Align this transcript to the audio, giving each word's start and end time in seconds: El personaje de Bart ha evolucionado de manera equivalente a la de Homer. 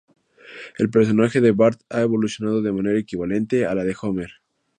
El 0.79 0.89
personaje 0.89 1.41
de 1.41 1.51
Bart 1.51 1.81
ha 1.91 2.01
evolucionado 2.01 2.63
de 2.63 2.71
manera 2.71 2.97
equivalente 2.97 3.67
a 3.67 3.75
la 3.75 3.83
de 3.83 3.95
Homer. 4.01 4.31